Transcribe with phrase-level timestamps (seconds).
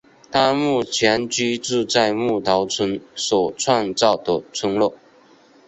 [0.31, 4.95] 他目前居住在木头村所创造的村落。